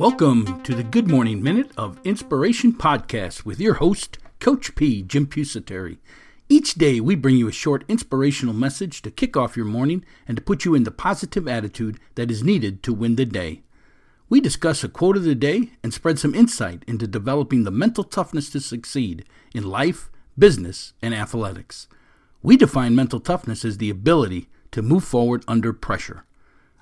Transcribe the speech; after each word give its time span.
Welcome 0.00 0.62
to 0.62 0.74
the 0.74 0.82
Good 0.82 1.08
Morning 1.08 1.42
Minute 1.42 1.72
of 1.76 2.00
Inspiration 2.04 2.72
podcast 2.72 3.44
with 3.44 3.60
your 3.60 3.74
host, 3.74 4.16
Coach 4.38 4.74
P, 4.74 5.02
Jim 5.02 5.26
Pusateri. 5.26 5.98
Each 6.48 6.72
day, 6.72 7.00
we 7.00 7.14
bring 7.14 7.36
you 7.36 7.48
a 7.48 7.52
short 7.52 7.84
inspirational 7.86 8.54
message 8.54 9.02
to 9.02 9.10
kick 9.10 9.36
off 9.36 9.58
your 9.58 9.66
morning 9.66 10.02
and 10.26 10.38
to 10.38 10.42
put 10.42 10.64
you 10.64 10.74
in 10.74 10.84
the 10.84 10.90
positive 10.90 11.46
attitude 11.46 12.00
that 12.14 12.30
is 12.30 12.42
needed 12.42 12.82
to 12.82 12.94
win 12.94 13.16
the 13.16 13.26
day. 13.26 13.60
We 14.30 14.40
discuss 14.40 14.82
a 14.82 14.88
quote 14.88 15.18
of 15.18 15.24
the 15.24 15.34
day 15.34 15.72
and 15.82 15.92
spread 15.92 16.18
some 16.18 16.34
insight 16.34 16.82
into 16.86 17.06
developing 17.06 17.64
the 17.64 17.70
mental 17.70 18.02
toughness 18.02 18.48
to 18.52 18.60
succeed 18.60 19.26
in 19.54 19.68
life, 19.68 20.10
business, 20.38 20.94
and 21.02 21.14
athletics. 21.14 21.88
We 22.42 22.56
define 22.56 22.96
mental 22.96 23.20
toughness 23.20 23.66
as 23.66 23.76
the 23.76 23.90
ability 23.90 24.48
to 24.70 24.80
move 24.80 25.04
forward 25.04 25.44
under 25.46 25.74
pressure. 25.74 26.24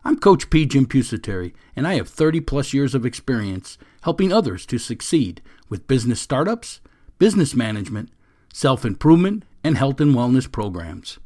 I'm 0.09 0.17
Coach 0.17 0.49
P. 0.49 0.65
Jim 0.65 0.87
Pusateri, 0.87 1.53
and 1.77 1.87
I 1.87 1.97
have 1.97 2.09
30 2.09 2.41
plus 2.41 2.73
years 2.73 2.95
of 2.95 3.05
experience 3.05 3.77
helping 4.05 4.33
others 4.33 4.65
to 4.65 4.79
succeed 4.79 5.43
with 5.69 5.87
business 5.87 6.19
startups, 6.19 6.81
business 7.19 7.55
management, 7.55 8.09
self 8.51 8.87
improvement, 8.87 9.45
and 9.63 9.77
health 9.77 10.01
and 10.01 10.15
wellness 10.15 10.51
programs. 10.51 11.19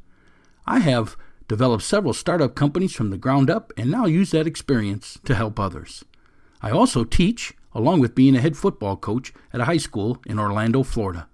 I 0.66 0.80
have 0.80 1.16
developed 1.46 1.84
several 1.84 2.12
startup 2.12 2.56
companies 2.56 2.92
from 2.92 3.10
the 3.10 3.16
ground 3.16 3.48
up 3.48 3.72
and 3.76 3.88
now 3.88 4.06
use 4.06 4.32
that 4.32 4.48
experience 4.48 5.16
to 5.26 5.36
help 5.36 5.60
others. 5.60 6.04
I 6.60 6.72
also 6.72 7.04
teach, 7.04 7.54
along 7.72 8.00
with 8.00 8.16
being 8.16 8.34
a 8.34 8.40
head 8.40 8.56
football 8.56 8.96
coach 8.96 9.32
at 9.52 9.60
a 9.60 9.66
high 9.66 9.76
school 9.76 10.20
in 10.26 10.40
Orlando, 10.40 10.82
Florida. 10.82 11.28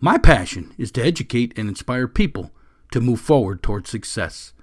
My 0.00 0.18
passion 0.18 0.74
is 0.76 0.90
to 0.90 1.04
educate 1.04 1.56
and 1.56 1.68
inspire 1.68 2.08
people 2.08 2.50
to 2.90 3.00
move 3.00 3.20
forward 3.20 3.62
towards 3.62 3.88
success. 3.88 4.54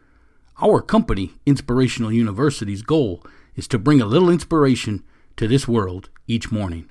Our 0.60 0.82
company, 0.82 1.34
Inspirational 1.46 2.12
University's 2.12 2.82
goal 2.82 3.24
is 3.56 3.68
to 3.68 3.78
bring 3.78 4.02
a 4.02 4.08
little 4.08 4.32
inspiration 4.32 5.04
to 5.36 5.48
this 5.48 5.68
world 5.68 6.10
each 6.26 6.52
morning. 6.52 6.90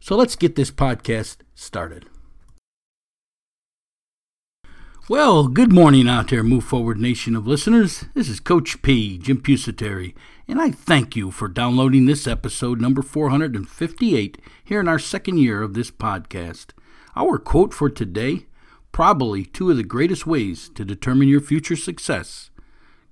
So 0.00 0.16
let's 0.16 0.34
get 0.34 0.56
this 0.56 0.72
podcast 0.72 1.36
started. 1.54 2.06
Well, 5.08 5.46
good 5.46 5.72
morning 5.72 6.08
out 6.08 6.30
there, 6.30 6.42
Move 6.42 6.64
Forward 6.64 6.98
Nation 6.98 7.36
of 7.36 7.46
listeners. 7.46 8.06
This 8.14 8.28
is 8.28 8.40
Coach 8.40 8.82
P, 8.82 9.16
Jim 9.18 9.40
Pusateri, 9.40 10.14
and 10.48 10.60
I 10.60 10.72
thank 10.72 11.14
you 11.14 11.30
for 11.30 11.46
downloading 11.46 12.06
this 12.06 12.26
episode 12.26 12.80
number 12.80 13.02
458 13.02 14.38
here 14.64 14.80
in 14.80 14.88
our 14.88 14.98
second 14.98 15.38
year 15.38 15.62
of 15.62 15.74
this 15.74 15.90
podcast. 15.92 16.70
Our 17.14 17.38
quote 17.38 17.72
for 17.72 17.88
today 17.88 18.46
probably 18.90 19.44
two 19.44 19.70
of 19.70 19.76
the 19.76 19.84
greatest 19.84 20.26
ways 20.26 20.68
to 20.70 20.84
determine 20.84 21.28
your 21.28 21.40
future 21.40 21.76
success 21.76 22.50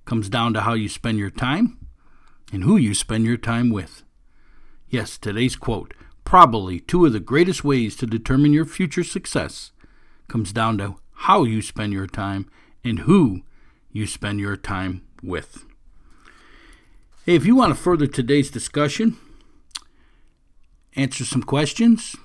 comes 0.05 0.29
down 0.29 0.53
to 0.53 0.61
how 0.61 0.73
you 0.73 0.89
spend 0.89 1.17
your 1.17 1.29
time 1.29 1.77
and 2.51 2.63
who 2.63 2.77
you 2.77 2.93
spend 2.93 3.25
your 3.25 3.37
time 3.37 3.69
with. 3.69 4.03
Yes, 4.89 5.17
today's 5.17 5.55
quote, 5.55 5.93
probably 6.23 6.79
two 6.79 7.05
of 7.05 7.13
the 7.13 7.19
greatest 7.19 7.63
ways 7.63 7.95
to 7.97 8.05
determine 8.05 8.53
your 8.53 8.65
future 8.65 9.03
success, 9.03 9.71
comes 10.27 10.53
down 10.53 10.77
to 10.77 10.95
how 11.13 11.43
you 11.43 11.61
spend 11.61 11.93
your 11.93 12.07
time 12.07 12.49
and 12.83 12.99
who 12.99 13.41
you 13.91 14.05
spend 14.05 14.39
your 14.39 14.57
time 14.57 15.03
with. 15.21 15.65
Hey, 17.25 17.35
if 17.35 17.45
you 17.45 17.55
want 17.55 17.75
to 17.75 17.81
further 17.81 18.07
today's 18.07 18.51
discussion, 18.51 19.17
answer 20.95 21.23
some 21.23 21.43
questions, 21.43 22.15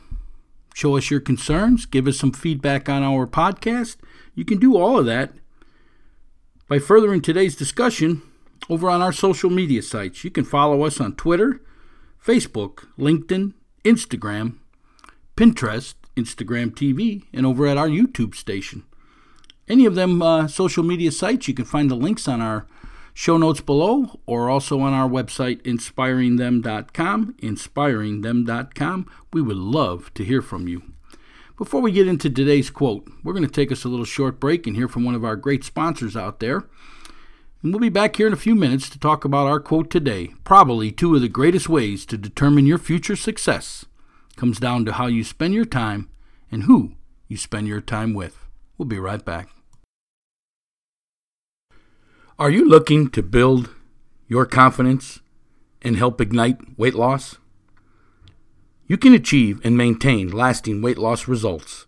show 0.75 0.97
us 0.97 1.11
your 1.11 1.21
concerns, 1.21 1.87
give 1.87 2.07
us 2.07 2.19
some 2.19 2.33
feedback 2.33 2.89
on 2.89 3.03
our 3.03 3.27
podcast, 3.27 3.97
you 4.35 4.45
can 4.45 4.59
do 4.59 4.77
all 4.77 4.99
of 4.99 5.07
that 5.07 5.33
by 6.69 6.79
furthering 6.79 7.23
today's 7.23 7.57
discussion 7.57 8.23
over 8.69 8.91
on 8.91 9.01
our 9.01 9.13
social 9.13 9.51
media 9.51 9.83
sites. 9.83 10.23
You 10.23 10.31
can 10.31 10.45
follow 10.45 10.83
us 10.83 11.01
on 11.01 11.15
Twitter, 11.15 11.61
Facebook, 12.23 12.87
LinkedIn, 12.99 13.55
Instagram, 13.85 14.59
Pinterest, 15.37 15.95
Instagram 16.17 16.73
TV, 16.73 17.25
and 17.33 17.47
over 17.47 17.67
at 17.67 17.79
our 17.79 17.89
YouTube 17.89 18.35
station. 18.35 18.85
Any 19.67 19.87
of 19.87 19.95
them 19.95 20.21
uh, 20.21 20.49
social 20.49 20.83
media 20.83 21.11
sites, 21.13 21.49
you 21.49 21.55
can 21.55 21.65
find 21.65 21.91
the 21.91 21.95
links 21.95 22.29
on 22.29 22.41
our 22.41 22.67
show 23.15 23.37
notes 23.37 23.61
below 23.61 24.21
or 24.27 24.49
also 24.49 24.81
on 24.81 24.93
our 24.93 25.09
website, 25.09 25.63
inspiringthem.com. 25.63 27.35
Inspiringthem.com. 27.39 29.07
We 29.33 29.43
would 29.43 29.57
love 29.57 30.13
to 30.15 30.25
hear 30.25 30.43
from 30.43 30.69
you. 30.69 30.83
Before 31.59 31.81
we 31.81 31.91
get 31.91 32.07
into 32.07 32.31
today's 32.31 32.71
quote, 32.71 33.05
we're 33.25 33.33
going 33.33 33.45
to 33.45 33.51
take 33.51 33.73
us 33.73 33.83
a 33.83 33.89
little 33.89 34.05
short 34.05 34.39
break 34.39 34.69
and 34.69 34.77
hear 34.77 34.87
from 34.87 35.03
one 35.03 35.17
of 35.17 35.25
our 35.25 35.35
great 35.35 35.65
sponsors 35.65 36.17
out 36.17 36.39
there. 36.39 36.69
And 37.63 37.73
we'll 37.73 37.81
be 37.81 37.89
back 37.89 38.15
here 38.15 38.29
in 38.29 38.33
a 38.33 38.37
few 38.37 38.55
minutes 38.55 38.89
to 38.91 38.99
talk 38.99 39.25
about 39.25 39.49
our 39.49 39.59
quote 39.59 39.91
today. 39.91 40.29
Probably 40.45 40.93
two 40.93 41.17
of 41.17 41.21
the 41.21 41.29
greatest 41.29 41.69
ways 41.69 42.07
to 42.07 42.17
determine 42.17 42.67
your 42.67 42.79
future 42.79 43.17
success 43.17 43.85
comes 44.37 44.61
down 44.61 44.85
to 44.85 44.93
how 44.93 45.09
you 45.09 45.25
spend 45.25 45.53
your 45.53 45.65
time 45.65 46.09
and 46.53 46.63
who 46.63 46.93
you 47.27 47.37
spend 47.37 47.67
your 47.67 47.81
time 47.81 48.15
with. 48.15 48.39
We'll 48.77 48.87
be 48.87 49.01
right 49.01 49.25
back. 49.25 49.49
Are 52.39 52.51
you 52.51 52.69
looking 52.69 53.11
to 53.11 53.21
build 53.21 53.71
your 54.29 54.47
confidence 54.47 55.19
and 55.83 55.97
help 55.97 56.21
ignite 56.21 56.79
weight 56.79 56.95
loss? 56.95 57.39
You 58.89 58.97
can 58.97 59.13
achieve 59.13 59.61
and 59.65 59.77
maintain 59.77 60.31
lasting 60.31 60.81
weight 60.81 60.97
loss 60.97 61.29
results. 61.29 61.85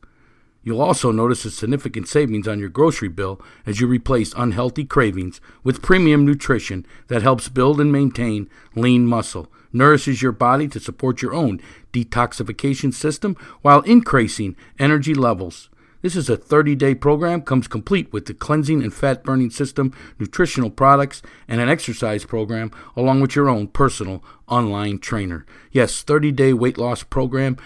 You'll 0.63 0.83
also 0.83 1.11
notice 1.11 1.47
a 1.47 1.51
significant 1.51 2.07
savings 2.09 2.47
on 2.47 2.59
your 2.59 2.69
grocery 2.69 3.09
bill 3.09 3.41
as 3.65 3.81
you 3.81 3.87
replace 3.87 4.35
unhealthy 4.37 4.85
cravings 4.85 5.41
with 5.65 5.81
premium 5.81 6.27
nutrition 6.27 6.85
that 7.09 7.23
helps 7.23 7.49
build 7.49 7.81
and 7.81 7.91
maintain 7.91 8.51
lean 8.77 9.07
muscle, 9.07 9.51
nourishes 9.73 10.21
your 10.21 10.33
body 10.33 10.69
to 10.69 10.79
support 10.79 11.23
your 11.23 11.33
own 11.33 11.63
detoxification 11.91 12.93
system 12.93 13.35
while 13.63 13.81
increasing 13.81 14.55
energy 14.79 15.15
levels. 15.15 15.71
This 16.03 16.17
is 16.17 16.29
a 16.31 16.37
30 16.37 16.75
day 16.77 16.95
program, 16.95 17.43
comes 17.43 17.69
complete 17.69 18.13
with 18.13 18.27
the 18.27 18.35
cleansing 18.35 18.83
and 18.83 18.93
fat 18.93 19.23
burning 19.23 19.51
system, 19.51 19.95
nutritional 20.19 20.71
products, 20.71 21.23
and 21.47 21.61
an 21.61 21.69
exercise 21.69 22.25
program, 22.25 22.73
along 22.97 23.21
with 23.21 23.37
your 23.37 23.49
own 23.49 23.69
personal 23.69 24.25
online 24.49 24.99
trainer. 24.99 25.47
Yes, 25.71 26.03
30 26.03 26.33
day 26.33 26.53
weight 26.53 26.79
loss 26.79 27.03
program. 27.03 27.57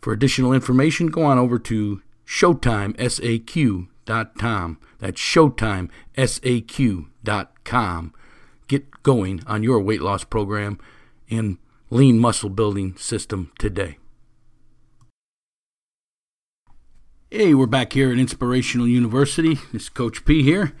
For 0.00 0.12
additional 0.12 0.52
information, 0.52 1.08
go 1.08 1.24
on 1.24 1.38
over 1.38 1.58
to 1.60 2.02
ShowtimeSAQ.com. 2.26 4.78
That's 4.98 5.20
ShowtimeSAQ.com. 5.20 8.14
Get 8.68 9.02
going 9.02 9.42
on 9.46 9.62
your 9.62 9.80
weight 9.80 10.02
loss 10.02 10.24
program 10.24 10.78
and 11.30 11.56
lean 11.90 12.18
muscle 12.18 12.50
building 12.50 12.96
system 12.96 13.50
today. 13.58 13.96
Hey, 17.30 17.52
we're 17.52 17.66
back 17.66 17.92
here 17.92 18.10
at 18.10 18.18
Inspirational 18.18 18.88
University. 18.88 19.56
This 19.70 19.82
is 19.82 19.88
Coach 19.90 20.24
P 20.24 20.42
here. 20.42 20.72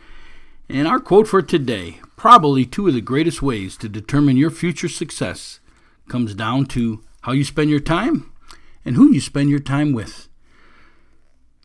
And 0.66 0.88
our 0.88 0.98
quote 0.98 1.28
for 1.28 1.42
today 1.42 2.00
probably 2.16 2.64
two 2.64 2.88
of 2.88 2.94
the 2.94 3.02
greatest 3.02 3.42
ways 3.42 3.76
to 3.76 3.86
determine 3.86 4.38
your 4.38 4.48
future 4.48 4.88
success 4.88 5.60
comes 6.08 6.34
down 6.34 6.64
to 6.68 7.04
how 7.20 7.32
you 7.32 7.44
spend 7.44 7.68
your 7.68 7.80
time 7.80 8.32
and 8.82 8.96
who 8.96 9.12
you 9.12 9.20
spend 9.20 9.50
your 9.50 9.58
time 9.58 9.92
with. 9.92 10.30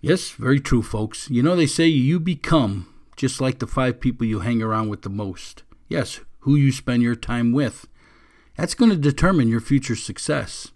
Yes, 0.02 0.32
very 0.32 0.60
true, 0.60 0.82
folks. 0.82 1.30
You 1.30 1.42
know, 1.44 1.56
they 1.56 1.66
say 1.66 1.88
you 1.88 2.20
become 2.20 2.94
just 3.16 3.40
like 3.40 3.60
the 3.60 3.68
five 3.68 4.02
people 4.02 4.28
you 4.28 4.42
hang 4.42 4.62
around 4.62 4.90
with 4.90 5.04
the 5.04 5.10
most. 5.10 5.64
Yes, 5.88 6.20
who 6.40 6.58
you 6.58 6.74
spend 6.74 7.04
your 7.04 7.16
time 7.16 7.54
with. 7.54 7.88
That's 8.58 8.76
going 8.76 8.92
to 8.92 8.98
determine 8.98 9.48
your 9.48 9.62
future 9.62 9.96
success. 9.96 10.74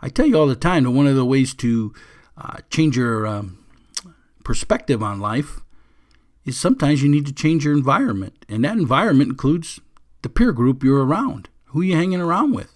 I 0.00 0.08
tell 0.08 0.24
you 0.24 0.38
all 0.38 0.46
the 0.46 0.56
time 0.56 0.84
that 0.84 0.92
one 0.92 1.06
of 1.06 1.16
the 1.16 1.26
ways 1.26 1.52
to 1.56 1.92
uh, 2.36 2.58
change 2.70 2.96
your 2.96 3.26
um, 3.26 3.64
perspective 4.44 5.02
on 5.02 5.20
life 5.20 5.60
is 6.44 6.58
sometimes 6.58 7.02
you 7.02 7.08
need 7.08 7.26
to 7.26 7.32
change 7.32 7.64
your 7.64 7.74
environment. 7.74 8.44
And 8.48 8.64
that 8.64 8.76
environment 8.76 9.30
includes 9.30 9.80
the 10.22 10.28
peer 10.28 10.52
group 10.52 10.82
you're 10.82 11.04
around, 11.04 11.48
who 11.66 11.82
you're 11.82 11.98
hanging 11.98 12.20
around 12.20 12.54
with. 12.54 12.72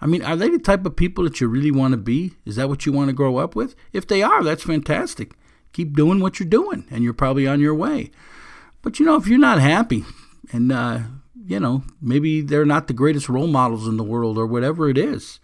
I 0.00 0.06
mean, 0.06 0.22
are 0.22 0.34
they 0.34 0.48
the 0.48 0.58
type 0.58 0.84
of 0.84 0.96
people 0.96 1.22
that 1.24 1.40
you 1.40 1.46
really 1.46 1.70
want 1.70 1.92
to 1.92 1.96
be? 1.96 2.32
Is 2.44 2.56
that 2.56 2.68
what 2.68 2.84
you 2.84 2.92
want 2.92 3.08
to 3.08 3.14
grow 3.14 3.36
up 3.36 3.54
with? 3.54 3.76
If 3.92 4.06
they 4.08 4.20
are, 4.20 4.42
that's 4.42 4.64
fantastic. 4.64 5.34
Keep 5.72 5.96
doing 5.96 6.18
what 6.18 6.40
you're 6.40 6.48
doing, 6.48 6.86
and 6.90 7.04
you're 7.04 7.14
probably 7.14 7.46
on 7.46 7.60
your 7.60 7.74
way. 7.74 8.10
But 8.82 8.98
you 8.98 9.06
know, 9.06 9.14
if 9.14 9.28
you're 9.28 9.38
not 9.38 9.60
happy, 9.60 10.04
and 10.52 10.72
uh, 10.72 10.98
you 11.46 11.60
know, 11.60 11.84
maybe 12.00 12.40
they're 12.40 12.66
not 12.66 12.88
the 12.88 12.92
greatest 12.92 13.28
role 13.28 13.46
models 13.46 13.86
in 13.86 13.96
the 13.96 14.02
world, 14.02 14.36
or 14.36 14.46
whatever 14.46 14.90
it 14.90 14.98
is, 14.98 15.38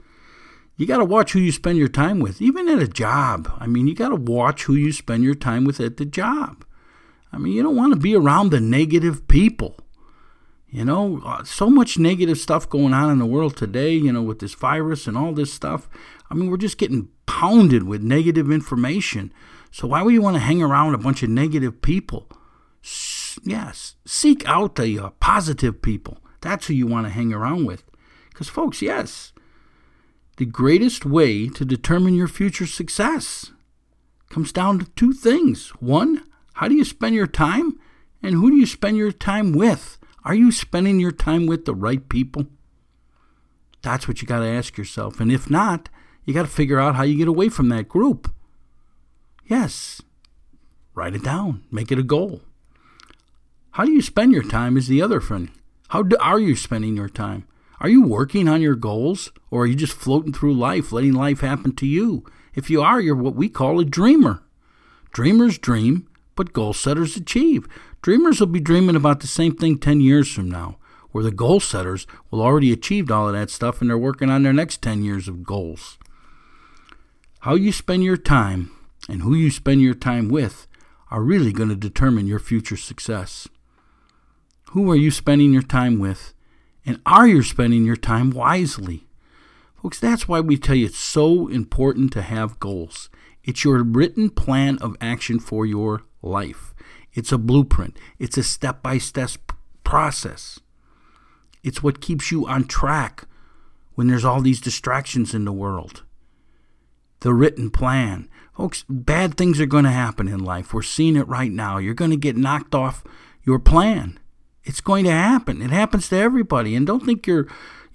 you 0.78 0.86
got 0.86 0.98
to 0.98 1.04
watch 1.04 1.32
who 1.32 1.40
you 1.40 1.50
spend 1.50 1.76
your 1.76 1.88
time 1.88 2.20
with, 2.20 2.40
even 2.40 2.68
at 2.68 2.78
a 2.78 2.86
job. 2.86 3.52
I 3.58 3.66
mean, 3.66 3.88
you 3.88 3.96
got 3.96 4.10
to 4.10 4.16
watch 4.16 4.62
who 4.62 4.74
you 4.74 4.92
spend 4.92 5.24
your 5.24 5.34
time 5.34 5.64
with 5.64 5.80
at 5.80 5.96
the 5.96 6.04
job. 6.04 6.64
I 7.32 7.38
mean, 7.38 7.52
you 7.52 7.64
don't 7.64 7.76
want 7.76 7.92
to 7.92 7.98
be 7.98 8.14
around 8.14 8.50
the 8.50 8.60
negative 8.60 9.26
people. 9.26 9.76
You 10.70 10.84
know, 10.84 11.20
uh, 11.24 11.42
so 11.42 11.68
much 11.68 11.98
negative 11.98 12.38
stuff 12.38 12.70
going 12.70 12.94
on 12.94 13.10
in 13.10 13.18
the 13.18 13.26
world 13.26 13.56
today, 13.56 13.92
you 13.92 14.12
know, 14.12 14.22
with 14.22 14.38
this 14.38 14.54
virus 14.54 15.08
and 15.08 15.18
all 15.18 15.32
this 15.32 15.52
stuff. 15.52 15.88
I 16.30 16.34
mean, 16.34 16.48
we're 16.48 16.58
just 16.58 16.78
getting 16.78 17.08
pounded 17.26 17.82
with 17.82 18.02
negative 18.02 18.50
information. 18.50 19.32
So 19.72 19.88
why 19.88 20.02
would 20.02 20.14
you 20.14 20.22
want 20.22 20.36
to 20.36 20.40
hang 20.40 20.62
around 20.62 20.94
a 20.94 20.98
bunch 20.98 21.24
of 21.24 21.30
negative 21.30 21.82
people? 21.82 22.28
Yes, 23.42 23.96
seek 24.06 24.46
out 24.46 24.76
the 24.76 24.98
uh, 24.98 25.10
positive 25.18 25.82
people. 25.82 26.18
That's 26.40 26.68
who 26.68 26.74
you 26.74 26.86
want 26.86 27.06
to 27.06 27.12
hang 27.12 27.32
around 27.32 27.66
with. 27.66 27.82
Because, 28.30 28.48
folks, 28.48 28.80
yes, 28.80 29.32
the 30.38 30.46
greatest 30.46 31.04
way 31.04 31.48
to 31.48 31.64
determine 31.64 32.14
your 32.14 32.28
future 32.28 32.66
success 32.66 33.50
comes 34.30 34.52
down 34.52 34.78
to 34.78 34.86
two 34.92 35.12
things. 35.12 35.70
One, 35.80 36.24
how 36.54 36.68
do 36.68 36.76
you 36.76 36.84
spend 36.84 37.16
your 37.16 37.26
time? 37.26 37.78
And 38.22 38.34
who 38.34 38.50
do 38.50 38.56
you 38.56 38.66
spend 38.66 38.96
your 38.96 39.10
time 39.10 39.52
with? 39.52 39.98
Are 40.24 40.34
you 40.34 40.52
spending 40.52 41.00
your 41.00 41.10
time 41.10 41.46
with 41.46 41.64
the 41.64 41.74
right 41.74 42.08
people? 42.08 42.46
That's 43.82 44.06
what 44.06 44.22
you 44.22 44.28
got 44.28 44.40
to 44.40 44.46
ask 44.46 44.78
yourself. 44.78 45.18
And 45.18 45.32
if 45.32 45.50
not, 45.50 45.88
you 46.24 46.34
got 46.34 46.42
to 46.42 46.48
figure 46.48 46.78
out 46.78 46.94
how 46.94 47.02
you 47.02 47.16
get 47.16 47.28
away 47.28 47.48
from 47.48 47.68
that 47.70 47.88
group. 47.88 48.32
Yes, 49.44 50.02
write 50.94 51.16
it 51.16 51.24
down, 51.24 51.64
make 51.70 51.90
it 51.90 51.98
a 51.98 52.04
goal. 52.04 52.42
How 53.72 53.84
do 53.84 53.90
you 53.90 54.02
spend 54.02 54.32
your 54.32 54.42
time 54.42 54.76
is 54.76 54.86
the 54.86 55.02
other 55.02 55.20
thing. 55.20 55.50
How 55.88 56.02
do, 56.02 56.16
are 56.20 56.38
you 56.38 56.54
spending 56.54 56.96
your 56.96 57.08
time? 57.08 57.46
Are 57.80 57.88
you 57.88 58.02
working 58.02 58.48
on 58.48 58.60
your 58.60 58.74
goals 58.74 59.30
or 59.50 59.62
are 59.62 59.66
you 59.66 59.76
just 59.76 59.92
floating 59.92 60.32
through 60.32 60.54
life, 60.54 60.90
letting 60.90 61.12
life 61.12 61.40
happen 61.40 61.74
to 61.76 61.86
you? 61.86 62.24
If 62.54 62.70
you 62.70 62.82
are, 62.82 63.00
you're 63.00 63.14
what 63.14 63.36
we 63.36 63.48
call 63.48 63.78
a 63.78 63.84
dreamer. 63.84 64.42
Dreamers 65.12 65.58
dream, 65.58 66.08
but 66.34 66.52
goal 66.52 66.72
setters 66.72 67.16
achieve. 67.16 67.68
Dreamers 68.02 68.40
will 68.40 68.48
be 68.48 68.60
dreaming 68.60 68.96
about 68.96 69.20
the 69.20 69.28
same 69.28 69.54
thing 69.54 69.78
10 69.78 70.00
years 70.00 70.32
from 70.32 70.50
now, 70.50 70.76
where 71.12 71.22
the 71.22 71.30
goal 71.30 71.60
setters 71.60 72.06
will 72.30 72.42
already 72.42 72.72
achieved 72.72 73.10
all 73.10 73.28
of 73.28 73.34
that 73.34 73.50
stuff 73.50 73.80
and 73.80 73.88
they're 73.90 73.98
working 73.98 74.30
on 74.30 74.42
their 74.42 74.52
next 74.52 74.82
10 74.82 75.02
years 75.04 75.28
of 75.28 75.44
goals. 75.44 75.98
How 77.40 77.54
you 77.54 77.70
spend 77.70 78.02
your 78.02 78.16
time 78.16 78.72
and 79.08 79.22
who 79.22 79.34
you 79.34 79.50
spend 79.50 79.80
your 79.80 79.94
time 79.94 80.28
with 80.28 80.66
are 81.10 81.22
really 81.22 81.52
going 81.52 81.68
to 81.68 81.76
determine 81.76 82.26
your 82.26 82.40
future 82.40 82.76
success. 82.76 83.48
Who 84.70 84.90
are 84.90 84.96
you 84.96 85.10
spending 85.10 85.52
your 85.52 85.62
time 85.62 85.98
with? 85.98 86.34
And 86.88 87.02
are 87.04 87.28
you 87.28 87.42
spending 87.42 87.84
your 87.84 87.96
time 87.96 88.30
wisely? 88.30 89.06
Folks, 89.82 90.00
that's 90.00 90.26
why 90.26 90.40
we 90.40 90.56
tell 90.56 90.74
you 90.74 90.86
it's 90.86 90.96
so 90.96 91.46
important 91.46 92.14
to 92.14 92.22
have 92.22 92.58
goals. 92.58 93.10
It's 93.44 93.62
your 93.62 93.82
written 93.82 94.30
plan 94.30 94.78
of 94.78 94.96
action 94.98 95.38
for 95.38 95.66
your 95.66 96.04
life. 96.22 96.74
It's 97.12 97.30
a 97.30 97.36
blueprint. 97.36 97.98
It's 98.18 98.38
a 98.38 98.42
step 98.42 98.82
by 98.82 98.96
step 98.96 99.52
process. 99.84 100.60
It's 101.62 101.82
what 101.82 102.00
keeps 102.00 102.32
you 102.32 102.46
on 102.46 102.64
track 102.64 103.26
when 103.94 104.06
there's 104.06 104.24
all 104.24 104.40
these 104.40 104.62
distractions 104.62 105.34
in 105.34 105.44
the 105.44 105.52
world. 105.52 106.04
The 107.20 107.34
written 107.34 107.68
plan. 107.68 108.30
Folks, 108.56 108.86
bad 108.88 109.36
things 109.36 109.60
are 109.60 109.66
going 109.66 109.84
to 109.84 109.90
happen 109.90 110.26
in 110.26 110.42
life. 110.42 110.72
We're 110.72 110.80
seeing 110.80 111.16
it 111.16 111.28
right 111.28 111.52
now. 111.52 111.76
You're 111.76 111.92
going 111.92 112.12
to 112.12 112.16
get 112.16 112.38
knocked 112.38 112.74
off 112.74 113.04
your 113.44 113.58
plan. 113.58 114.18
It's 114.68 114.80
going 114.80 115.04
to 115.06 115.10
happen. 115.10 115.62
It 115.62 115.70
happens 115.70 116.08
to 116.10 116.16
everybody. 116.16 116.76
And 116.76 116.86
don't 116.86 117.04
think 117.04 117.26
you're 117.26 117.48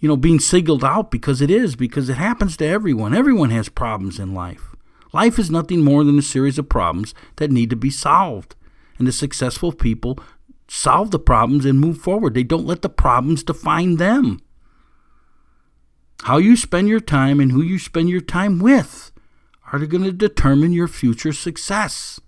you 0.03 0.09
know, 0.09 0.17
being 0.17 0.41
singled 0.41 0.83
out 0.83 1.09
because 1.09 1.39
it 1.41 1.49
is, 1.49 1.77
because 1.77 2.09
it 2.09 2.17
happens 2.17 2.57
to 2.57 2.65
everyone. 2.65 3.15
Everyone 3.15 3.51
has 3.51 3.69
problems 3.69 4.19
in 4.19 4.33
life. 4.33 4.75
Life 5.13 5.39
is 5.39 5.49
nothing 5.49 5.81
more 5.81 6.03
than 6.03 6.19
a 6.19 6.21
series 6.21 6.59
of 6.59 6.67
problems 6.67 7.13
that 7.37 7.49
need 7.49 7.69
to 7.69 7.77
be 7.77 7.89
solved. 7.89 8.53
And 8.97 9.07
the 9.07 9.13
successful 9.13 9.71
people 9.71 10.19
solve 10.67 11.11
the 11.11 11.19
problems 11.19 11.63
and 11.63 11.79
move 11.79 11.99
forward. 11.99 12.33
They 12.33 12.43
don't 12.43 12.65
let 12.65 12.81
the 12.81 12.89
problems 12.89 13.43
define 13.43 13.95
them. 13.95 14.41
How 16.23 16.35
you 16.35 16.57
spend 16.57 16.89
your 16.89 16.99
time 16.99 17.39
and 17.39 17.53
who 17.53 17.61
you 17.61 17.79
spend 17.79 18.09
your 18.09 18.19
time 18.19 18.59
with 18.59 19.13
are 19.71 19.79
going 19.85 20.03
to 20.03 20.11
determine 20.11 20.73
your 20.73 20.89
future 20.89 21.31
success. 21.31 22.19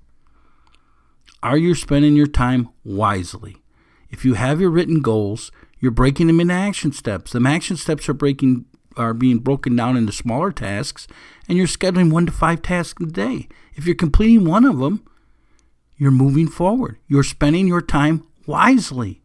Are 1.43 1.57
you 1.57 1.75
spending 1.75 2.15
your 2.15 2.27
time 2.27 2.69
wisely? 2.85 3.64
If 4.09 4.25
you 4.25 4.35
have 4.35 4.61
your 4.61 4.69
written 4.69 5.01
goals, 5.01 5.51
you're 5.79 5.91
breaking 5.91 6.27
them 6.27 6.39
into 6.39 6.53
action 6.53 6.91
steps. 6.91 7.31
The 7.31 7.43
action 7.45 7.77
steps 7.77 8.07
are 8.09 8.13
breaking 8.13 8.65
are 8.97 9.13
being 9.13 9.39
broken 9.39 9.75
down 9.75 9.97
into 9.97 10.11
smaller 10.11 10.51
tasks, 10.51 11.07
and 11.49 11.57
you're 11.57 11.67
scheduling 11.67 12.11
one 12.11 12.25
to 12.25 12.31
five 12.31 12.61
tasks 12.61 13.03
a 13.03 13.05
day. 13.05 13.47
If 13.73 13.85
you're 13.85 13.95
completing 13.95 14.45
one 14.45 14.63
of 14.63 14.79
them, 14.79 15.05
you're 15.97 16.11
moving 16.11 16.47
forward. 16.47 16.97
You're 17.07 17.23
spending 17.23 17.67
your 17.67 17.81
time 17.81 18.25
wisely. 18.45 19.21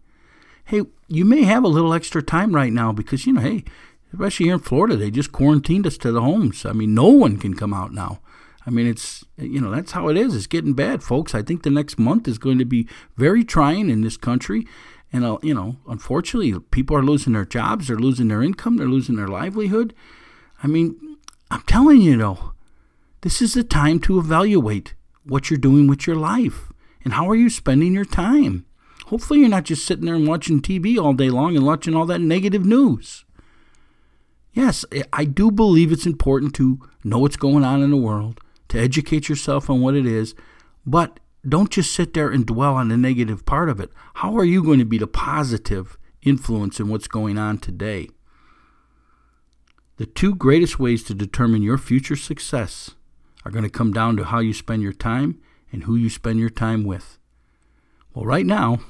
Hey, 0.65 0.83
you 1.09 1.25
may 1.25 1.45
have 1.45 1.65
a 1.65 1.69
little 1.69 1.95
extra 1.95 2.23
time 2.23 2.55
right 2.55 2.73
now 2.73 2.93
because, 2.93 3.27
you 3.27 3.33
know, 3.33 3.41
hey, 3.41 3.65
especially 4.13 4.47
here 4.47 4.55
in 4.55 4.61
Florida, 4.61 4.97
they 4.97 5.11
just 5.11 5.33
quarantined 5.33 5.87
us 5.87 5.99
to 5.99 6.13
the 6.13 6.21
homes. 6.21 6.65
I 6.65 6.73
mean, 6.73 6.95
no 6.95 7.09
one 7.09 7.39
can 7.39 7.55
come 7.55 7.75
out 7.75 7.93
now. 7.93 8.21
I 8.67 8.71
mean, 8.71 8.87
it's, 8.87 9.25
you 9.37 9.61
know, 9.61 9.71
that's 9.71 9.93
how 9.93 10.09
it 10.09 10.17
is. 10.17 10.35
It's 10.35 10.47
getting 10.47 10.75
bad, 10.75 11.03
folks. 11.03 11.35
I 11.35 11.43
think 11.43 11.63
the 11.63 11.71
next 11.71 11.99
month 11.99 12.29
is 12.29 12.39
going 12.39 12.59
to 12.59 12.65
be 12.65 12.87
very 13.17 13.43
trying 13.43 13.89
in 13.89 14.03
this 14.03 14.17
country. 14.17 14.67
And, 15.13 15.25
uh, 15.25 15.39
you 15.43 15.55
know, 15.55 15.77
unfortunately, 15.89 16.59
people 16.71 16.97
are 16.97 17.03
losing 17.03 17.33
their 17.33 17.45
jobs, 17.45 17.89
they're 17.89 17.97
losing 17.97 18.29
their 18.29 18.43
income, 18.43 18.77
they're 18.77 18.87
losing 18.87 19.17
their 19.17 19.29
livelihood. 19.29 19.95
I 20.63 20.67
mean, 20.67 21.17
I'm 21.51 21.63
telling 21.63 22.01
you, 22.01 22.17
though, 22.17 22.53
this 23.23 23.43
is 23.43 23.55
the 23.55 23.65
time 23.65 23.99
to 24.01 24.19
evaluate 24.19 24.95
what 25.25 25.51
you're 25.51 25.59
doing 25.59 25.87
with 25.87 26.07
your 26.07 26.17
life 26.17 26.71
and 27.03 27.15
how 27.15 27.29
are 27.29 27.35
you 27.35 27.51
spending 27.51 27.95
your 27.95 28.05
time. 28.05 28.67
Hopefully, 29.07 29.41
you're 29.41 29.49
not 29.49 29.65
just 29.65 29.85
sitting 29.85 30.05
there 30.05 30.15
and 30.15 30.29
watching 30.29 30.61
TV 30.61 30.97
all 30.97 31.13
day 31.13 31.31
long 31.31 31.57
and 31.57 31.67
watching 31.67 31.95
all 31.95 32.07
that 32.07 32.21
negative 32.21 32.65
news. 32.65 33.25
Yes, 34.53 34.85
I 35.13 35.25
do 35.25 35.51
believe 35.51 35.91
it's 35.91 36.07
important 36.07 36.55
to 36.57 36.81
know 37.03 37.19
what's 37.19 37.37
going 37.37 37.65
on 37.65 37.83
in 37.83 37.91
the 37.91 37.97
world, 37.97 38.41
to 38.71 38.81
educate 38.81 39.29
yourself 39.29 39.69
on 39.69 39.81
what 39.81 39.95
it 39.95 40.07
is, 40.07 40.35
but 40.87 41.21
don't 41.49 41.71
just 41.71 41.93
sit 41.93 42.15
there 42.15 42.31
and 42.31 42.47
dwell 42.47 42.75
on 42.75 42.89
the 42.89 42.97
negative 42.97 43.47
part 43.47 43.69
of 43.69 43.81
it. 43.81 43.91
How 44.15 44.37
are 44.37 44.45
you 44.45 44.63
going 44.63 44.79
to 44.79 44.85
be 44.85 44.99
the 44.99 45.07
positive 45.07 45.97
influence 46.23 46.81
in 46.81 46.89
what's 46.89 47.09
going 47.09 47.39
on 47.39 47.59
today? 47.59 48.09
The 49.97 50.07
two 50.07 50.35
greatest 50.35 50.79
ways 50.79 51.05
to 51.05 51.15
determine 51.15 51.63
your 51.63 51.79
future 51.79 52.17
success 52.17 52.91
are 53.45 53.51
going 53.51 53.65
to 53.65 53.71
come 53.71 53.93
down 53.93 54.17
to 54.17 54.25
how 54.25 54.39
you 54.39 54.53
spend 54.53 54.83
your 54.83 54.93
time 54.93 55.41
and 55.73 55.85
who 55.85 55.97
you 55.97 56.11
spend 56.11 56.39
your 56.39 56.51
time 56.51 56.85
with. 56.85 57.19
Well, 58.15 58.25
right 58.25 58.47
now, 58.47 58.81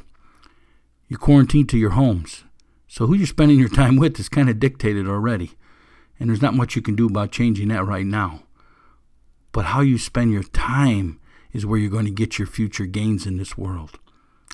you're 1.08 1.18
quarantined 1.18 1.68
to 1.70 1.78
your 1.78 1.90
homes. 1.90 2.44
So 2.86 3.06
who 3.06 3.14
you're 3.14 3.26
spending 3.26 3.58
your 3.58 3.68
time 3.68 3.96
with 3.96 4.18
is 4.18 4.28
kind 4.28 4.48
of 4.50 4.58
dictated 4.58 5.08
already. 5.08 5.52
And 6.18 6.28
there's 6.28 6.42
not 6.42 6.54
much 6.54 6.76
you 6.76 6.82
can 6.82 6.96
do 6.96 7.06
about 7.06 7.32
changing 7.32 7.68
that 7.68 7.86
right 7.86 8.06
now. 8.06 8.42
But 9.52 9.66
how 9.66 9.80
you 9.80 9.98
spend 9.98 10.32
your 10.32 10.42
time 10.42 11.20
is 11.52 11.66
where 11.66 11.78
you're 11.78 11.90
going 11.90 12.04
to 12.04 12.10
get 12.10 12.38
your 12.38 12.46
future 12.46 12.86
gains 12.86 13.26
in 13.26 13.36
this 13.36 13.58
world. 13.58 13.98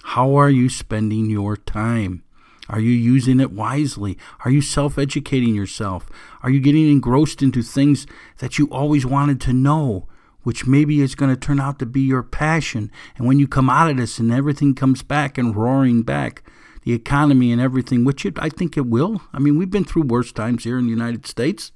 How 0.02 0.34
are 0.36 0.50
you 0.50 0.68
spending 0.68 1.28
your 1.28 1.56
time? 1.56 2.22
Are 2.68 2.80
you 2.80 2.90
using 2.90 3.38
it 3.38 3.52
wisely? 3.52 4.18
Are 4.44 4.50
you 4.50 4.60
self 4.60 4.98
educating 4.98 5.54
yourself? 5.54 6.08
Are 6.42 6.50
you 6.50 6.60
getting 6.60 6.90
engrossed 6.90 7.42
into 7.42 7.62
things 7.62 8.06
that 8.38 8.58
you 8.58 8.66
always 8.70 9.06
wanted 9.06 9.40
to 9.42 9.52
know, 9.52 10.08
which 10.42 10.66
maybe 10.66 11.00
is 11.00 11.14
going 11.14 11.34
to 11.34 11.40
turn 11.40 11.60
out 11.60 11.78
to 11.78 11.86
be 11.86 12.00
your 12.00 12.22
passion? 12.22 12.90
And 13.16 13.26
when 13.26 13.38
you 13.38 13.46
come 13.46 13.70
out 13.70 13.90
of 13.90 13.96
this 13.96 14.18
and 14.18 14.32
everything 14.32 14.74
comes 14.74 15.02
back 15.02 15.38
and 15.38 15.54
roaring 15.54 16.02
back, 16.02 16.42
the 16.82 16.92
economy 16.92 17.52
and 17.52 17.60
everything, 17.60 18.04
which 18.04 18.24
it, 18.24 18.34
I 18.38 18.48
think 18.48 18.76
it 18.76 18.86
will. 18.86 19.22
I 19.32 19.38
mean, 19.38 19.58
we've 19.58 19.70
been 19.70 19.84
through 19.84 20.02
worse 20.02 20.32
times 20.32 20.64
here 20.64 20.78
in 20.78 20.84
the 20.84 20.90
United 20.90 21.26
States 21.26 21.72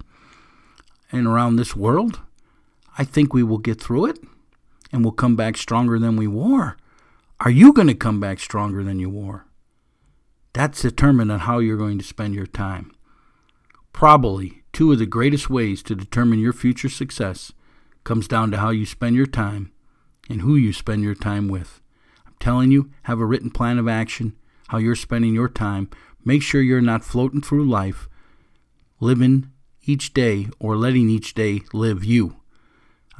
and 1.12 1.26
around 1.26 1.56
this 1.56 1.76
world. 1.76 2.20
I 3.00 3.04
think 3.04 3.32
we 3.32 3.42
will 3.42 3.56
get 3.56 3.80
through 3.80 4.04
it 4.10 4.18
and 4.92 5.02
we'll 5.02 5.12
come 5.12 5.34
back 5.34 5.56
stronger 5.56 5.98
than 5.98 6.16
we 6.16 6.26
were. 6.26 6.76
Are 7.40 7.50
you 7.50 7.72
going 7.72 7.88
to 7.88 7.94
come 7.94 8.20
back 8.20 8.38
stronger 8.38 8.84
than 8.84 8.98
you 8.98 9.08
were? 9.08 9.46
That's 10.52 10.82
determined 10.82 11.32
on 11.32 11.38
how 11.38 11.60
you're 11.60 11.78
going 11.78 11.96
to 11.96 12.04
spend 12.04 12.34
your 12.34 12.44
time. 12.44 12.92
Probably 13.94 14.64
two 14.74 14.92
of 14.92 14.98
the 14.98 15.06
greatest 15.06 15.48
ways 15.48 15.82
to 15.84 15.94
determine 15.94 16.40
your 16.40 16.52
future 16.52 16.90
success 16.90 17.52
comes 18.04 18.28
down 18.28 18.50
to 18.50 18.58
how 18.58 18.68
you 18.68 18.84
spend 18.84 19.16
your 19.16 19.24
time 19.24 19.72
and 20.28 20.42
who 20.42 20.54
you 20.54 20.74
spend 20.74 21.02
your 21.02 21.14
time 21.14 21.48
with. 21.48 21.80
I'm 22.26 22.34
telling 22.38 22.70
you, 22.70 22.90
have 23.04 23.18
a 23.18 23.24
written 23.24 23.50
plan 23.50 23.78
of 23.78 23.88
action, 23.88 24.36
how 24.68 24.76
you're 24.76 24.94
spending 24.94 25.32
your 25.32 25.48
time. 25.48 25.88
Make 26.22 26.42
sure 26.42 26.60
you're 26.60 26.82
not 26.82 27.02
floating 27.02 27.40
through 27.40 27.66
life, 27.66 28.10
living 29.00 29.50
each 29.86 30.12
day 30.12 30.48
or 30.58 30.76
letting 30.76 31.08
each 31.08 31.32
day 31.32 31.62
live 31.72 32.04
you. 32.04 32.39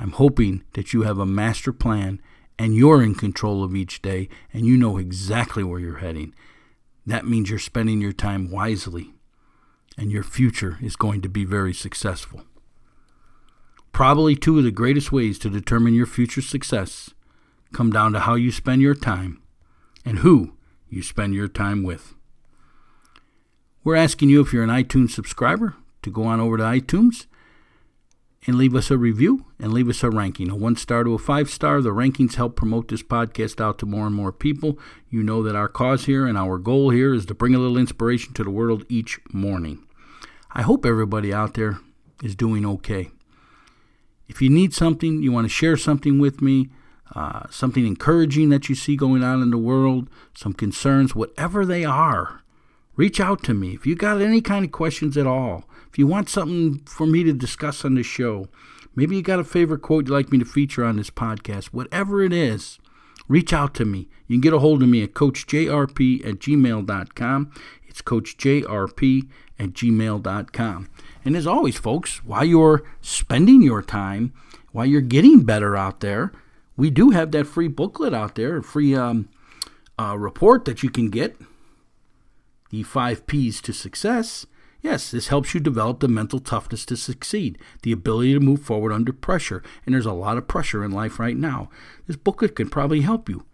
I'm 0.00 0.12
hoping 0.12 0.64
that 0.72 0.94
you 0.94 1.02
have 1.02 1.18
a 1.18 1.26
master 1.26 1.74
plan 1.74 2.22
and 2.58 2.74
you're 2.74 3.02
in 3.02 3.14
control 3.14 3.62
of 3.62 3.76
each 3.76 4.00
day 4.00 4.30
and 4.50 4.64
you 4.64 4.78
know 4.78 4.96
exactly 4.96 5.62
where 5.62 5.78
you're 5.78 5.98
heading. 5.98 6.34
That 7.04 7.26
means 7.26 7.50
you're 7.50 7.58
spending 7.58 8.00
your 8.00 8.14
time 8.14 8.50
wisely 8.50 9.12
and 9.98 10.10
your 10.10 10.22
future 10.22 10.78
is 10.80 10.96
going 10.96 11.20
to 11.20 11.28
be 11.28 11.44
very 11.44 11.74
successful. 11.74 12.44
Probably 13.92 14.34
two 14.34 14.56
of 14.56 14.64
the 14.64 14.70
greatest 14.70 15.12
ways 15.12 15.38
to 15.40 15.50
determine 15.50 15.92
your 15.92 16.06
future 16.06 16.40
success 16.40 17.10
come 17.74 17.90
down 17.90 18.14
to 18.14 18.20
how 18.20 18.36
you 18.36 18.50
spend 18.50 18.80
your 18.80 18.94
time 18.94 19.42
and 20.02 20.20
who 20.20 20.54
you 20.88 21.02
spend 21.02 21.34
your 21.34 21.48
time 21.48 21.82
with. 21.82 22.14
We're 23.84 23.96
asking 23.96 24.30
you 24.30 24.40
if 24.40 24.50
you're 24.50 24.64
an 24.64 24.70
iTunes 24.70 25.10
subscriber 25.10 25.76
to 26.00 26.10
go 26.10 26.24
on 26.24 26.40
over 26.40 26.56
to 26.56 26.62
iTunes 26.62 27.26
and 28.46 28.56
leave 28.56 28.74
us 28.74 28.90
a 28.90 28.96
review 28.96 29.44
and 29.58 29.72
leave 29.72 29.88
us 29.88 30.02
a 30.02 30.10
ranking. 30.10 30.50
A 30.50 30.56
one 30.56 30.76
star 30.76 31.04
to 31.04 31.14
a 31.14 31.18
five 31.18 31.50
star. 31.50 31.80
The 31.80 31.90
rankings 31.90 32.36
help 32.36 32.56
promote 32.56 32.88
this 32.88 33.02
podcast 33.02 33.60
out 33.60 33.78
to 33.78 33.86
more 33.86 34.06
and 34.06 34.14
more 34.14 34.32
people. 34.32 34.78
You 35.10 35.22
know 35.22 35.42
that 35.42 35.56
our 35.56 35.68
cause 35.68 36.06
here 36.06 36.26
and 36.26 36.38
our 36.38 36.58
goal 36.58 36.90
here 36.90 37.14
is 37.14 37.26
to 37.26 37.34
bring 37.34 37.54
a 37.54 37.58
little 37.58 37.76
inspiration 37.76 38.32
to 38.34 38.44
the 38.44 38.50
world 38.50 38.84
each 38.88 39.20
morning. 39.32 39.84
I 40.52 40.62
hope 40.62 40.86
everybody 40.86 41.32
out 41.32 41.54
there 41.54 41.78
is 42.22 42.34
doing 42.34 42.64
okay. 42.66 43.10
If 44.28 44.40
you 44.40 44.48
need 44.48 44.72
something, 44.72 45.22
you 45.22 45.32
want 45.32 45.44
to 45.44 45.48
share 45.48 45.76
something 45.76 46.18
with 46.18 46.40
me, 46.40 46.68
uh, 47.14 47.48
something 47.50 47.86
encouraging 47.86 48.48
that 48.50 48.68
you 48.68 48.74
see 48.74 48.96
going 48.96 49.22
on 49.22 49.42
in 49.42 49.50
the 49.50 49.58
world, 49.58 50.08
some 50.34 50.52
concerns, 50.52 51.14
whatever 51.14 51.66
they 51.66 51.84
are, 51.84 52.42
reach 53.00 53.18
out 53.18 53.42
to 53.42 53.54
me. 53.54 53.72
If 53.72 53.86
you 53.86 53.94
got 53.94 54.20
any 54.20 54.42
kind 54.42 54.62
of 54.62 54.72
questions 54.72 55.16
at 55.16 55.26
all, 55.26 55.64
if 55.90 55.98
you 55.98 56.06
want 56.06 56.28
something 56.28 56.80
for 56.84 57.06
me 57.06 57.24
to 57.24 57.32
discuss 57.32 57.82
on 57.82 57.94
the 57.94 58.02
show, 58.02 58.48
maybe 58.94 59.16
you 59.16 59.22
got 59.22 59.38
a 59.38 59.44
favorite 59.44 59.80
quote 59.80 60.06
you'd 60.06 60.12
like 60.12 60.30
me 60.30 60.38
to 60.38 60.44
feature 60.44 60.84
on 60.84 60.96
this 60.96 61.08
podcast, 61.08 61.68
whatever 61.68 62.22
it 62.22 62.34
is, 62.34 62.78
reach 63.26 63.54
out 63.54 63.72
to 63.76 63.86
me. 63.86 64.06
You 64.26 64.36
can 64.36 64.42
get 64.42 64.52
a 64.52 64.58
hold 64.58 64.82
of 64.82 64.90
me 64.90 65.02
at 65.02 65.14
coachjrp 65.14 66.26
at 66.26 66.34
gmail.com. 66.40 67.52
It's 67.88 68.02
coachjrp 68.02 69.28
at 69.58 69.68
gmail.com. 69.70 70.88
And 71.24 71.36
as 71.36 71.46
always, 71.46 71.78
folks, 71.78 72.22
while 72.22 72.44
you're 72.44 72.82
spending 73.00 73.62
your 73.62 73.80
time, 73.80 74.34
while 74.72 74.84
you're 74.84 75.00
getting 75.00 75.44
better 75.44 75.74
out 75.74 76.00
there, 76.00 76.32
we 76.76 76.90
do 76.90 77.10
have 77.10 77.30
that 77.30 77.46
free 77.46 77.68
booklet 77.68 78.12
out 78.12 78.34
there, 78.34 78.58
a 78.58 78.62
free 78.62 78.94
um, 78.94 79.30
uh, 79.98 80.18
report 80.18 80.66
that 80.66 80.82
you 80.82 80.90
can 80.90 81.08
get. 81.08 81.34
The 82.70 82.82
five 82.82 83.26
P's 83.26 83.60
to 83.62 83.72
success. 83.72 84.46
Yes, 84.82 85.10
this 85.10 85.28
helps 85.28 85.52
you 85.52 85.60
develop 85.60 86.00
the 86.00 86.08
mental 86.08 86.38
toughness 86.38 86.86
to 86.86 86.96
succeed, 86.96 87.58
the 87.82 87.92
ability 87.92 88.32
to 88.32 88.40
move 88.40 88.62
forward 88.62 88.92
under 88.92 89.12
pressure. 89.12 89.62
And 89.84 89.94
there's 89.94 90.06
a 90.06 90.12
lot 90.12 90.38
of 90.38 90.48
pressure 90.48 90.84
in 90.84 90.90
life 90.90 91.18
right 91.18 91.36
now. 91.36 91.68
This 92.06 92.16
booklet 92.16 92.56
can 92.56 92.70
probably 92.70 93.02
help 93.02 93.28
you. 93.28 93.44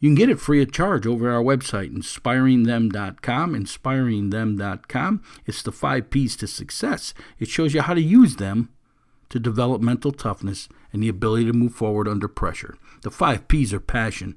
You 0.00 0.10
can 0.10 0.16
get 0.16 0.28
it 0.28 0.40
free 0.40 0.60
of 0.60 0.70
charge 0.70 1.06
over 1.06 1.30
our 1.30 1.42
website, 1.42 1.96
inspiringthem.com. 1.96 3.54
Inspiringthem.com. 3.54 5.22
It's 5.46 5.62
the 5.62 5.72
five 5.72 6.10
P's 6.10 6.36
to 6.36 6.46
success. 6.46 7.14
It 7.38 7.48
shows 7.48 7.72
you 7.72 7.80
how 7.80 7.94
to 7.94 8.02
use 8.02 8.36
them 8.36 8.68
to 9.30 9.40
develop 9.40 9.80
mental 9.80 10.12
toughness 10.12 10.68
and 10.92 11.02
the 11.02 11.08
ability 11.08 11.46
to 11.46 11.54
move 11.54 11.74
forward 11.74 12.06
under 12.06 12.28
pressure. 12.28 12.76
The 13.02 13.10
five 13.10 13.48
P's 13.48 13.72
are 13.72 13.80
passion, 13.80 14.36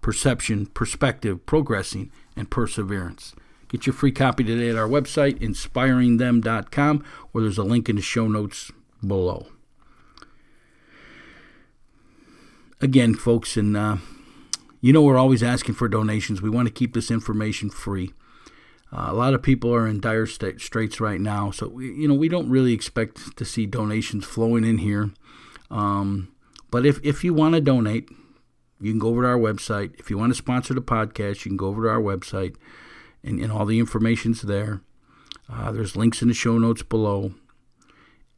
perception, 0.00 0.66
perspective, 0.66 1.44
progressing, 1.44 2.10
and 2.34 2.50
perseverance. 2.50 3.34
Get 3.74 3.86
your 3.86 3.92
free 3.92 4.12
copy 4.12 4.44
today 4.44 4.68
at 4.68 4.76
our 4.76 4.86
website, 4.86 5.40
inspiringthem.com, 5.40 7.04
or 7.32 7.40
there's 7.40 7.58
a 7.58 7.64
link 7.64 7.88
in 7.88 7.96
the 7.96 8.02
show 8.02 8.28
notes 8.28 8.70
below. 9.04 9.48
Again, 12.80 13.14
folks, 13.14 13.56
and 13.56 13.76
uh, 13.76 13.96
you 14.80 14.92
know, 14.92 15.02
we're 15.02 15.18
always 15.18 15.42
asking 15.42 15.74
for 15.74 15.88
donations. 15.88 16.40
We 16.40 16.50
want 16.50 16.68
to 16.68 16.72
keep 16.72 16.94
this 16.94 17.10
information 17.10 17.68
free. 17.68 18.14
Uh, 18.92 19.06
a 19.08 19.12
lot 19.12 19.34
of 19.34 19.42
people 19.42 19.74
are 19.74 19.88
in 19.88 19.98
dire 19.98 20.26
st- 20.26 20.60
straits 20.60 21.00
right 21.00 21.20
now, 21.20 21.50
so 21.50 21.66
we, 21.66 21.92
you 21.94 22.06
know 22.06 22.14
we 22.14 22.28
don't 22.28 22.48
really 22.48 22.74
expect 22.74 23.36
to 23.36 23.44
see 23.44 23.66
donations 23.66 24.24
flowing 24.24 24.62
in 24.62 24.78
here. 24.78 25.10
Um, 25.68 26.32
but 26.70 26.86
if 26.86 27.00
if 27.04 27.24
you 27.24 27.34
want 27.34 27.56
to 27.56 27.60
donate, 27.60 28.08
you 28.80 28.92
can 28.92 29.00
go 29.00 29.08
over 29.08 29.22
to 29.22 29.28
our 29.30 29.36
website. 29.36 29.98
If 29.98 30.10
you 30.10 30.18
want 30.18 30.30
to 30.30 30.36
sponsor 30.36 30.74
the 30.74 30.80
podcast, 30.80 31.44
you 31.44 31.50
can 31.50 31.56
go 31.56 31.66
over 31.66 31.82
to 31.82 31.88
our 31.88 32.00
website, 32.00 32.54
and, 33.24 33.40
and 33.40 33.50
all 33.50 33.64
the 33.64 33.78
information's 33.78 34.42
there. 34.42 34.82
Uh, 35.50 35.72
there's 35.72 35.96
links 35.96 36.22
in 36.22 36.28
the 36.28 36.34
show 36.34 36.58
notes 36.58 36.82
below 36.82 37.32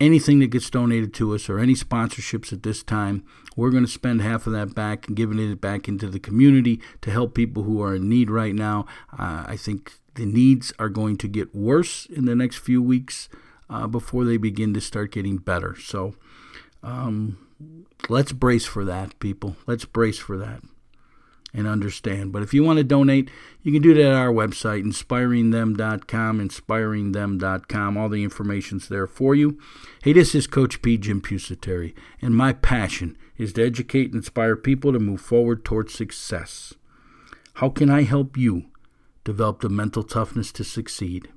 anything 0.00 0.40
that 0.40 0.48
gets 0.48 0.68
donated 0.68 1.14
to 1.14 1.34
us 1.34 1.48
or 1.48 1.58
any 1.58 1.74
sponsorships 1.74 2.52
at 2.52 2.62
this 2.62 2.82
time, 2.82 3.24
we're 3.56 3.70
going 3.70 3.84
to 3.84 3.90
spend 3.90 4.20
half 4.20 4.46
of 4.46 4.52
that 4.52 4.74
back 4.74 5.06
and 5.06 5.16
giving 5.16 5.38
it 5.38 5.60
back 5.60 5.88
into 5.88 6.08
the 6.08 6.18
community 6.18 6.80
to 7.00 7.10
help 7.10 7.34
people 7.34 7.62
who 7.62 7.82
are 7.82 7.94
in 7.94 8.08
need 8.08 8.30
right 8.30 8.54
now. 8.54 8.86
Uh, 9.12 9.44
I 9.46 9.56
think 9.56 9.94
the 10.14 10.26
needs 10.26 10.72
are 10.78 10.88
going 10.88 11.16
to 11.18 11.28
get 11.28 11.54
worse 11.54 12.06
in 12.06 12.26
the 12.26 12.34
next 12.34 12.56
few 12.56 12.82
weeks 12.82 13.28
uh, 13.68 13.86
before 13.86 14.24
they 14.24 14.36
begin 14.36 14.74
to 14.74 14.80
start 14.80 15.12
getting 15.12 15.38
better. 15.38 15.76
So 15.76 16.14
um, 16.82 17.38
let's 18.08 18.32
brace 18.32 18.66
for 18.66 18.84
that, 18.84 19.18
people. 19.18 19.56
Let's 19.66 19.84
brace 19.84 20.18
for 20.18 20.36
that 20.38 20.62
and 21.56 21.66
understand. 21.66 22.32
But 22.32 22.42
if 22.42 22.52
you 22.52 22.62
want 22.62 22.76
to 22.76 22.84
donate, 22.84 23.30
you 23.62 23.72
can 23.72 23.82
do 23.82 23.94
that 23.94 24.04
at 24.04 24.12
our 24.12 24.32
website, 24.32 24.84
inspiringthem.com, 24.84 26.38
inspiringthem.com. 26.38 27.96
All 27.96 28.08
the 28.08 28.22
information's 28.22 28.88
there 28.88 29.06
for 29.06 29.34
you. 29.34 29.58
Hey, 30.02 30.12
this 30.12 30.34
is 30.34 30.46
Coach 30.46 30.82
P. 30.82 30.98
Jim 30.98 31.22
Pusateri, 31.22 31.94
and 32.20 32.36
my 32.36 32.52
passion 32.52 33.16
is 33.38 33.54
to 33.54 33.64
educate 33.64 34.06
and 34.06 34.16
inspire 34.16 34.54
people 34.54 34.92
to 34.92 34.98
move 34.98 35.20
forward 35.20 35.64
towards 35.64 35.94
success. 35.94 36.74
How 37.54 37.70
can 37.70 37.88
I 37.88 38.02
help 38.02 38.36
you 38.36 38.66
develop 39.24 39.60
the 39.60 39.70
mental 39.70 40.02
toughness 40.02 40.52
to 40.52 40.64
succeed? 40.64 41.28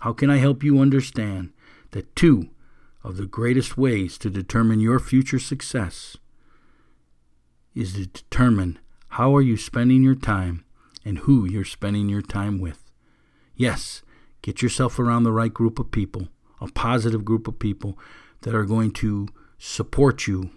How 0.00 0.14
can 0.14 0.30
I 0.30 0.38
help 0.38 0.64
you 0.64 0.80
understand 0.80 1.52
that 1.90 2.16
two 2.16 2.48
of 3.04 3.18
the 3.18 3.26
greatest 3.26 3.76
ways 3.76 4.16
to 4.18 4.30
determine 4.30 4.80
your 4.80 4.98
future 4.98 5.38
success 5.38 6.16
is 7.74 7.92
to 7.94 8.06
determine 8.06 8.78
how 9.10 9.34
are 9.34 9.42
you 9.42 9.56
spending 9.56 10.02
your 10.02 10.14
time 10.14 10.64
and 11.04 11.18
who 11.18 11.44
you're 11.44 11.64
spending 11.64 12.08
your 12.08 12.22
time 12.22 12.60
with? 12.60 12.90
Yes, 13.56 14.02
get 14.40 14.62
yourself 14.62 14.98
around 14.98 15.24
the 15.24 15.32
right 15.32 15.52
group 15.52 15.78
of 15.78 15.90
people, 15.90 16.28
a 16.60 16.68
positive 16.68 17.24
group 17.24 17.48
of 17.48 17.58
people 17.58 17.98
that 18.42 18.54
are 18.54 18.64
going 18.64 18.92
to 18.92 19.28
support 19.58 20.26
you 20.26 20.50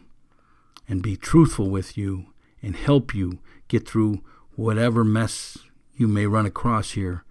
and 0.88 1.02
be 1.02 1.18
truthful 1.18 1.70
with 1.70 1.98
you 1.98 2.28
and 2.62 2.76
help 2.76 3.16
you 3.16 3.40
get 3.68 3.88
through 3.88 4.24
whatever 4.56 5.04
mess 5.04 5.58
you 5.96 6.08
may 6.08 6.28
run 6.28 6.46
across 6.46 6.92
here 6.92 7.24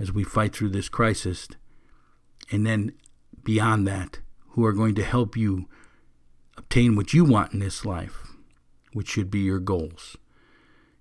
as 0.00 0.12
we 0.12 0.24
fight 0.24 0.54
through 0.54 0.70
this 0.70 0.88
crisis. 0.88 1.46
And 2.50 2.66
then 2.66 2.92
beyond 3.44 3.86
that, 3.86 4.18
who 4.50 4.64
are 4.64 4.72
going 4.72 4.96
to 4.96 5.04
help 5.04 5.36
you 5.36 5.68
obtain 6.56 6.96
what 6.96 7.14
you 7.14 7.24
want 7.24 7.52
in 7.52 7.60
this 7.60 7.84
life, 7.84 8.26
which 8.92 9.08
should 9.08 9.30
be 9.30 9.40
your 9.40 9.60
goals. 9.60 10.16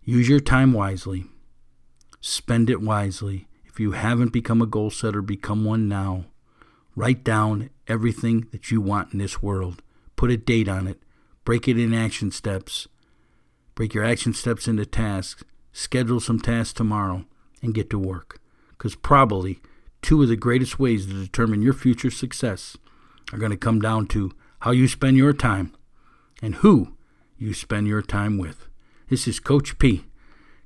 Use 0.10 0.28
your 0.28 0.40
time 0.40 0.74
wisely. 0.74 1.26
Spend 2.20 2.72
it 2.72 2.82
wisely. 2.82 3.48
If 3.66 3.80
you 3.80 3.92
haven't 3.92 4.34
become 4.34 4.60
a 4.60 4.66
goal 4.66 4.90
setter, 4.90 5.22
become 5.22 5.64
one 5.64 5.88
now. 5.88 6.26
Write 6.96 7.24
down 7.24 7.70
everything 7.88 8.48
that 8.52 8.72
you 8.72 8.82
want 8.82 9.14
in 9.14 9.20
this 9.20 9.44
world. 9.44 9.84
Put 10.16 10.32
a 10.32 10.36
date 10.36 10.68
on 10.68 10.88
it. 10.88 11.00
Break 11.46 11.68
it 11.68 11.78
in 11.78 11.94
action 11.94 12.32
steps. 12.32 12.88
Break 13.76 13.94
your 13.94 14.04
action 14.04 14.34
steps 14.34 14.68
into 14.68 14.84
tasks. 14.84 15.44
Schedule 15.74 16.20
some 16.20 16.40
tasks 16.40 16.74
tomorrow 16.74 17.26
and 17.62 17.76
get 17.76 17.92
to 17.92 18.00
work. 18.00 18.42
Because 18.72 18.96
probably 18.96 19.60
two 20.02 20.24
of 20.24 20.28
the 20.28 20.36
greatest 20.36 20.80
ways 20.80 21.06
to 21.06 21.14
determine 21.14 21.62
your 21.62 21.74
future 21.74 22.10
success 22.10 22.76
are 23.32 23.38
going 23.38 23.52
to 23.52 23.58
come 23.58 23.80
down 23.80 24.08
to 24.08 24.32
how 24.62 24.72
you 24.72 24.88
spend 24.88 25.18
your 25.18 25.34
time 25.34 25.72
and 26.42 26.56
who 26.56 26.96
you 27.38 27.54
spend 27.54 27.88
your 27.88 28.02
time 28.02 28.40
with. 28.40 28.69
This 29.10 29.28
is 29.28 29.40
Coach 29.40 29.80
P. 29.80 30.04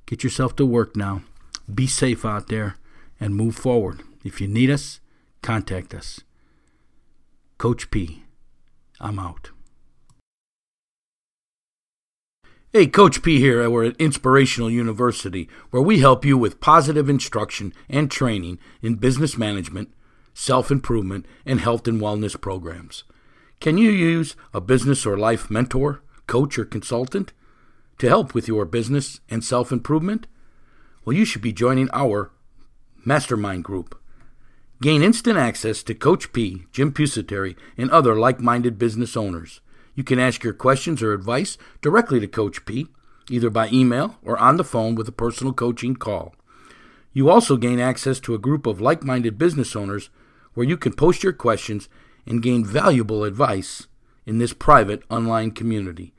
Get 0.04 0.22
yourself 0.22 0.54
to 0.56 0.66
work 0.66 0.96
now. 0.96 1.22
Be 1.72 1.86
safe 1.86 2.26
out 2.26 2.48
there 2.48 2.76
and 3.18 3.34
move 3.34 3.56
forward. 3.56 4.02
If 4.22 4.38
you 4.38 4.46
need 4.46 4.68
us, 4.68 5.00
contact 5.40 5.94
us. 5.94 6.20
Coach 7.56 7.90
P. 7.90 8.22
I'm 9.00 9.18
out. 9.18 9.50
Hey, 12.70 12.86
Coach 12.86 13.22
P 13.22 13.38
here. 13.38 13.70
We're 13.70 13.86
at 13.86 13.96
Inspirational 13.96 14.70
University, 14.70 15.48
where 15.70 15.82
we 15.82 16.00
help 16.00 16.22
you 16.22 16.36
with 16.36 16.60
positive 16.60 17.08
instruction 17.08 17.72
and 17.88 18.10
training 18.10 18.58
in 18.82 18.96
business 18.96 19.38
management, 19.38 19.90
self 20.34 20.70
improvement, 20.70 21.24
and 21.46 21.60
health 21.60 21.88
and 21.88 21.98
wellness 21.98 22.38
programs. 22.38 23.04
Can 23.60 23.78
you 23.78 23.90
use 23.90 24.36
a 24.52 24.60
business 24.60 25.06
or 25.06 25.16
life 25.16 25.50
mentor, 25.50 26.02
coach, 26.26 26.58
or 26.58 26.66
consultant? 26.66 27.32
To 27.98 28.08
help 28.08 28.34
with 28.34 28.48
your 28.48 28.64
business 28.64 29.20
and 29.28 29.44
self 29.44 29.72
improvement? 29.72 30.26
Well, 31.04 31.16
you 31.16 31.24
should 31.24 31.42
be 31.42 31.52
joining 31.52 31.90
our 31.92 32.32
mastermind 33.04 33.64
group. 33.64 34.00
Gain 34.82 35.02
instant 35.02 35.38
access 35.38 35.82
to 35.84 35.94
Coach 35.94 36.32
P, 36.32 36.64
Jim 36.72 36.92
Pusateri, 36.92 37.56
and 37.76 37.90
other 37.90 38.14
like 38.14 38.40
minded 38.40 38.78
business 38.78 39.16
owners. 39.16 39.60
You 39.94 40.02
can 40.02 40.18
ask 40.18 40.42
your 40.42 40.52
questions 40.52 41.02
or 41.02 41.12
advice 41.12 41.56
directly 41.80 42.20
to 42.20 42.26
Coach 42.26 42.64
P, 42.64 42.88
either 43.30 43.50
by 43.50 43.68
email 43.68 44.16
or 44.22 44.36
on 44.38 44.56
the 44.56 44.64
phone 44.64 44.94
with 44.94 45.08
a 45.08 45.12
personal 45.12 45.52
coaching 45.52 45.94
call. 45.94 46.34
You 47.12 47.30
also 47.30 47.56
gain 47.56 47.78
access 47.78 48.18
to 48.20 48.34
a 48.34 48.38
group 48.38 48.66
of 48.66 48.80
like 48.80 49.04
minded 49.04 49.38
business 49.38 49.76
owners 49.76 50.10
where 50.54 50.66
you 50.66 50.76
can 50.76 50.92
post 50.92 51.22
your 51.22 51.32
questions 51.32 51.88
and 52.26 52.42
gain 52.42 52.64
valuable 52.64 53.24
advice 53.24 53.86
in 54.26 54.38
this 54.38 54.52
private 54.52 55.02
online 55.08 55.52
community. 55.52 56.12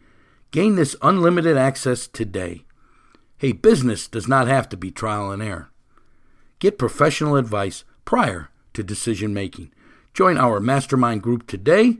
Gain 0.56 0.76
this 0.76 0.96
unlimited 1.02 1.58
access 1.58 2.08
today. 2.08 2.64
Hey, 3.36 3.52
business 3.52 4.08
does 4.08 4.26
not 4.26 4.48
have 4.48 4.70
to 4.70 4.78
be 4.78 4.90
trial 4.90 5.30
and 5.30 5.44
error. 5.44 5.70
Get 6.60 6.78
professional 6.78 7.36
advice 7.36 7.84
prior 8.06 8.52
to 8.74 8.82
decision 8.82 9.34
making. 9.34 9.74
Join 10.14 10.38
our 10.38 10.62
mastermind 10.62 11.24
group 11.24 11.46
today. 11.46 11.98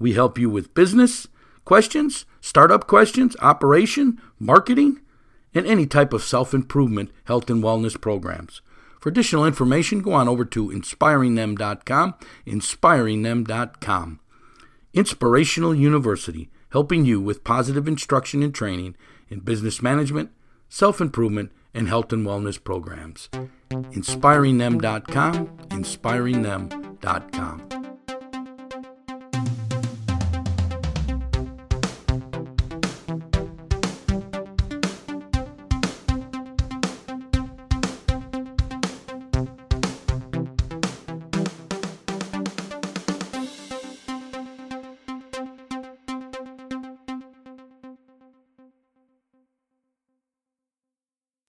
We 0.00 0.14
help 0.14 0.38
you 0.38 0.48
with 0.48 0.72
business 0.72 1.28
questions, 1.66 2.24
startup 2.40 2.86
questions, 2.86 3.36
operation, 3.42 4.18
marketing, 4.38 5.02
and 5.54 5.66
any 5.66 5.84
type 5.84 6.14
of 6.14 6.22
self 6.22 6.54
improvement, 6.54 7.10
health, 7.24 7.50
and 7.50 7.62
wellness 7.62 8.00
programs. 8.00 8.62
For 9.02 9.10
additional 9.10 9.44
information, 9.44 10.00
go 10.00 10.14
on 10.14 10.30
over 10.30 10.46
to 10.46 10.70
inspiringthem.com, 10.70 12.14
inspiringthem.com. 12.46 14.20
Inspirational 14.94 15.74
University, 15.74 16.48
helping 16.72 17.04
you 17.04 17.20
with 17.20 17.44
positive 17.44 17.86
instruction 17.86 18.42
and 18.42 18.54
training 18.54 18.96
in 19.28 19.40
business 19.40 19.82
management, 19.82 20.30
self 20.68 21.00
improvement, 21.00 21.52
and 21.74 21.88
health 21.88 22.12
and 22.12 22.26
wellness 22.26 22.62
programs. 22.62 23.28
InspiringThem.com, 23.70 25.46
inspiringthem.com. 25.68 27.71